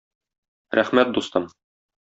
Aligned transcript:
Рәхмәт, 0.79 1.13
дустым! 1.19 1.49